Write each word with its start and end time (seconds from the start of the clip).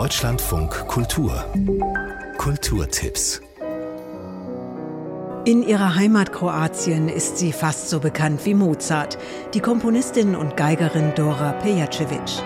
Deutschlandfunk 0.00 0.88
Kultur 0.88 1.44
Kulturtipps 2.38 3.42
in 5.44 5.62
ihrer 5.62 5.94
Heimat 5.94 6.32
Kroatien 6.32 7.10
ist 7.10 7.36
sie 7.36 7.52
fast 7.52 7.90
so 7.90 8.00
bekannt 8.00 8.46
wie 8.46 8.54
Mozart, 8.54 9.18
die 9.52 9.60
Komponistin 9.60 10.34
und 10.34 10.56
Geigerin 10.56 11.12
Dora 11.14 11.52
Pejacevic. 11.52 12.42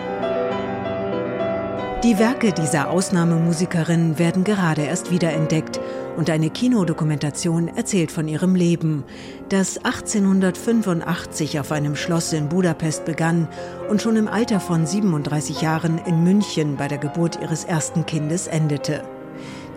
Die 2.05 2.19
Werke 2.19 2.53
dieser 2.53 2.91
Ausnahmemusikerin 2.91 4.19
werden 4.19 4.45
gerade 4.45 4.83
erst 4.83 5.11
wiederentdeckt 5.11 5.81
und 6.19 6.29
eine 6.29 6.51
Kinodokumentation 6.51 7.67
erzählt 7.69 8.13
von 8.13 8.29
ihrem 8.29 8.55
Leben, 8.55 9.05
das 9.49 9.79
1885 9.79 11.61
auf 11.61 11.73
einem 11.73 11.97
Schloss 11.97 12.35
in 12.35 12.51
Budapest 12.51 13.07
begann 13.07 13.49
und 13.89 14.03
schon 14.03 14.17
im 14.17 14.29
Alter 14.29 14.61
von 14.61 14.87
37 14.87 15.63
Jahren 15.63 15.97
in 15.97 16.23
München 16.23 16.77
bei 16.77 16.89
der 16.89 16.99
Geburt 16.99 17.39
ihres 17.41 17.65
ersten 17.65 18.05
Kindes 18.05 18.49
endete. 18.49 19.03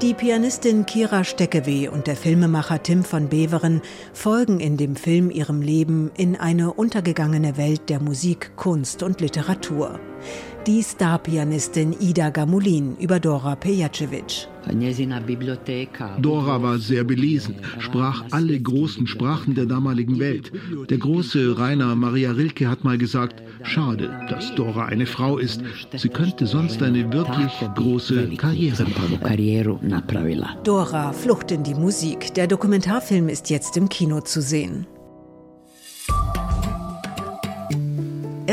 Die 0.02 0.14
Pianistin 0.14 0.86
Kira 0.86 1.24
Steckewe 1.24 1.90
und 1.90 2.08
der 2.08 2.18
Filmemacher 2.18 2.84
Tim 2.84 3.06
von 3.06 3.30
Beveren 3.30 3.82
folgen 4.12 4.60
in 4.60 4.76
dem 4.76 4.98
Film 4.98 5.32
ihrem 5.32 5.62
Leben 5.62 6.12
in 6.18 6.36
eine 6.36 6.74
untergegangene 6.74 7.56
Welt 7.56 7.88
der 7.88 8.02
Musik, 8.02 8.52
Kunst 8.58 9.02
und 9.02 9.22
Literatur 9.22 9.98
die 10.68 10.84
Starpianistin 10.84 11.96
Ida 12.00 12.30
Gamulin 12.30 12.98
über 12.98 13.20
Dora 13.20 13.56
Pejacevic. 13.56 14.48
Dora 16.20 16.62
war 16.62 16.78
sehr 16.78 17.04
belesen, 17.06 17.56
sprach 17.80 18.26
alle 18.32 18.60
großen 18.60 19.08
Sprachen 19.08 19.56
der 19.56 19.66
damaligen 19.66 20.20
Welt. 20.20 20.52
Der 20.90 20.98
große 20.98 21.58
Rainer 21.58 21.96
Maria 21.96 22.32
Rilke 22.32 22.70
hat 22.70 22.84
mal 22.84 22.98
gesagt, 22.98 23.42
schade, 23.64 24.10
dass 24.30 24.54
Dora 24.56 24.86
eine 24.86 25.06
Frau 25.06 25.38
ist. 25.38 25.62
Sie 25.96 26.10
könnte 26.10 26.46
sonst 26.46 26.84
eine 26.84 27.14
wirklich 27.14 27.54
große 27.76 28.28
Karriere 28.36 28.84
machen. 28.84 29.20
Dora, 30.66 31.14
Flucht 31.14 31.52
in 31.52 31.64
die 31.64 31.76
Musik. 31.76 32.34
Der 32.34 32.48
Dokumentarfilm 32.48 33.30
ist 33.30 33.50
jetzt 33.50 33.78
im 33.78 33.88
Kino 33.88 34.20
zu 34.20 34.42
sehen. 34.42 34.86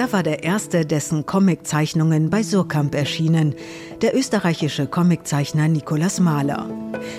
Er 0.04 0.12
war 0.12 0.22
der 0.22 0.42
erste, 0.44 0.84
dessen 0.84 1.24
Comiczeichnungen 1.24 2.28
bei 2.28 2.42
Surkamp 2.42 2.94
erschienen, 2.94 3.54
der 4.02 4.14
österreichische 4.14 4.86
Comiczeichner 4.86 5.66
Nikolaus 5.66 6.20
Mahler. 6.20 6.68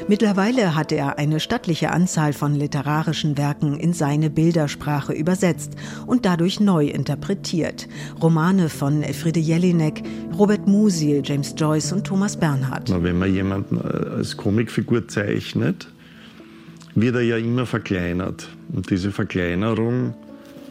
Mittlerweile 0.07 0.75
hat 0.75 0.91
er 0.91 1.17
eine 1.17 1.39
stattliche 1.39 1.89
Anzahl 1.89 2.31
von 2.31 2.53
literarischen 2.53 3.39
Werken 3.39 3.79
in 3.79 3.93
seine 3.93 4.29
Bildersprache 4.29 5.13
übersetzt 5.13 5.73
und 6.05 6.27
dadurch 6.27 6.59
neu 6.59 6.85
interpretiert. 6.85 7.87
Romane 8.21 8.69
von 8.69 9.01
Elfriede 9.01 9.39
Jelinek, 9.39 10.03
Robert 10.37 10.67
Musil, 10.67 11.23
James 11.25 11.55
Joyce 11.57 11.91
und 11.91 12.05
Thomas 12.05 12.37
Bernhard. 12.37 12.93
Wenn 13.01 13.17
man 13.17 13.33
jemanden 13.33 13.77
äh, 13.77 14.17
als 14.17 14.37
Comicfigur 14.37 15.07
zeichnet, 15.07 15.87
wird 16.93 17.15
er 17.15 17.23
ja 17.23 17.37
immer 17.37 17.65
verkleinert. 17.65 18.47
Und 18.71 18.91
diese 18.91 19.11
Verkleinerung 19.11 20.13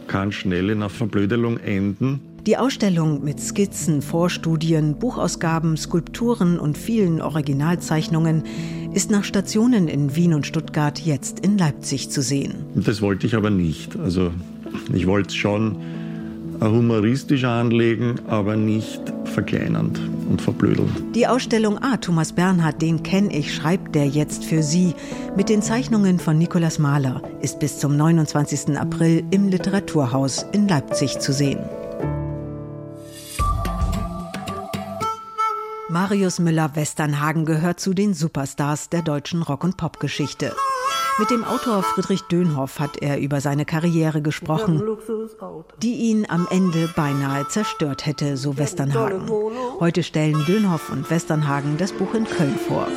kann 0.07 0.33
schnell 0.33 0.71
in 0.71 0.79
einer 0.79 0.91
Verblödelung 0.91 1.59
enden. 1.59 2.21
Die 2.47 2.59
Ausstellung 2.59 3.25
mit 3.25 3.41
Skizzen, 3.41 4.03
Vorstudien, 4.03 4.99
Buchausgaben, 4.99 5.79
Skulpturen 5.79 6.59
und 6.59 6.77
vielen 6.77 7.23
Originalzeichnungen 7.23 8.45
ist 8.93 9.11
nach 9.11 9.25
Stationen 9.25 9.89
in 9.89 10.15
Wien 10.15 10.35
und 10.35 10.47
Stuttgart 10.47 11.01
jetzt 11.01 11.41
in 11.41 11.57
Leipzig 11.57 12.11
zu 12.11 12.21
sehen. 12.21 12.55
Das 12.75 13.01
wollte 13.01 13.27
ich 13.27 13.35
aber 13.35 13.49
nicht. 13.49 13.99
Also 13.99 14.31
ich 14.93 15.07
wollte 15.07 15.29
es 15.29 15.37
schon 15.37 15.77
humoristisch 16.61 17.45
anlegen, 17.45 18.21
aber 18.29 18.57
nicht 18.57 19.01
verkleinernd 19.25 20.01
und 20.29 20.41
verblödelnd. 20.41 21.15
Die 21.15 21.27
Ausstellung 21.27 21.79
Ah, 21.79 21.97
Thomas 21.97 22.33
Bernhard, 22.33 22.81
den 22.81 23.03
kenne 23.03 23.37
ich, 23.37 23.55
schreibt 23.55 23.95
der 23.95 24.07
jetzt 24.07 24.45
für 24.45 24.63
Sie 24.63 24.95
mit 25.37 25.49
den 25.49 25.63
Zeichnungen 25.63 26.19
von 26.19 26.39
Nikolaus 26.39 26.79
Mahler, 26.79 27.23
ist 27.41 27.61
bis 27.61 27.79
zum 27.79 27.97
29. 27.97 28.79
April 28.79 29.25
im 29.31 29.49
Literaturhaus 29.49 30.47
in 30.53 30.69
Leipzig 30.69 31.19
zu 31.19 31.33
sehen. 31.33 31.59
Marius 35.89 36.41
Müller-Westernhagen 36.41 37.45
gehört 37.45 37.79
zu 37.79 37.95
den 37.95 38.15
Superstars 38.15 38.89
der 38.89 39.03
deutschen 39.03 39.43
Rock- 39.43 39.63
und 39.63 39.77
Popgeschichte. 39.77 40.53
Mit 41.17 41.31
dem 41.31 41.45
Autor 41.45 41.85
Friedrich 41.85 42.23
Dönhoff 42.23 42.81
hat 42.81 43.01
er 43.01 43.21
über 43.21 43.41
seine 43.41 43.65
Karriere 43.65 44.21
gesprochen, 44.21 44.83
die 45.81 45.95
ihn 45.95 46.27
am 46.29 46.49
Ende 46.51 46.89
beinahe 46.97 47.47
zerstört 47.47 48.05
hätte, 48.05 48.37
so 48.37 48.59
Westernhagen. 48.59 49.31
Heute 49.79 50.03
stellen 50.03 50.45
Dönhoff 50.45 50.91
und 50.91 51.09
Westernhagen 51.11 51.77
das 51.77 51.93
Buch 51.93 52.15
in 52.15 52.25
Köln 52.25 52.59
vor. 52.67 52.89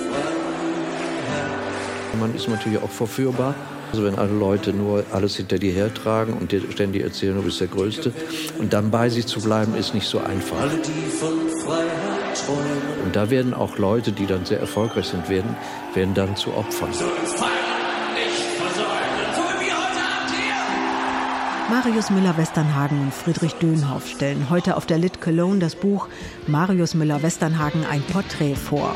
Man 2.19 2.33
ist 2.33 2.47
natürlich 2.47 2.81
auch 2.81 2.89
verführbar. 2.89 3.53
Also 3.91 4.03
wenn 4.03 4.15
alle 4.15 4.33
Leute 4.33 4.73
nur 4.73 5.03
alles 5.11 5.35
hinter 5.35 5.59
dir 5.59 5.71
hertragen 5.71 6.33
und 6.33 6.51
dir 6.51 6.61
ständig 6.71 7.03
erzählen, 7.03 7.35
du 7.35 7.43
bist 7.43 7.61
der 7.61 7.67
Größte. 7.67 8.11
Und 8.57 8.73
dann 8.73 8.89
bei 8.89 9.09
sich 9.09 9.27
zu 9.27 9.39
bleiben, 9.41 9.75
ist 9.75 9.93
nicht 9.93 10.07
so 10.07 10.17
einfach. 10.19 10.57
Und 13.03 13.15
da 13.15 13.29
werden 13.29 13.53
auch 13.53 13.77
Leute, 13.77 14.11
die 14.11 14.25
dann 14.25 14.43
sehr 14.43 14.59
erfolgreich 14.59 15.05
sind, 15.05 15.29
werden, 15.29 15.55
werden 15.93 16.15
dann 16.15 16.35
zu 16.35 16.53
Opfern. 16.53 16.89
Marius 21.69 22.09
Müller-Westernhagen 22.11 23.01
und 23.01 23.13
Friedrich 23.13 23.55
Dönhoff 23.55 24.07
stellen 24.07 24.49
heute 24.49 24.77
auf 24.77 24.85
der 24.85 24.97
Lit 24.97 25.19
Cologne 25.19 25.59
das 25.59 25.75
Buch 25.75 26.07
Marius 26.47 26.93
Müller-Westernhagen 26.93 27.85
ein 27.85 28.01
Porträt 28.03 28.55
vor. 28.55 28.95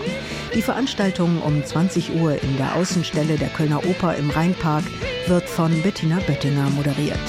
Die 0.55 0.61
Veranstaltung 0.61 1.41
um 1.41 1.65
20 1.65 2.15
Uhr 2.15 2.41
in 2.41 2.55
der 2.55 2.75
Außenstelle 2.75 3.35
der 3.35 3.49
Kölner 3.49 3.85
Oper 3.85 4.15
im 4.15 4.29
Rheinpark 4.29 4.85
wird 5.27 5.49
von 5.49 5.81
Bettina 5.81 6.19
Böttinger 6.25 6.69
moderiert. 6.69 7.19